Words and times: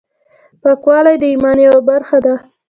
پاکوالی 0.61 1.15
د 1.19 1.23
ایمان 1.31 1.57
یوه 1.67 1.81
برخه 1.89 2.17
ده۔ 2.25 2.33